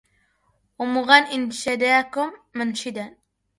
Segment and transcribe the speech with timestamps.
[0.81, 3.15] ومغن إن شداكم منشدا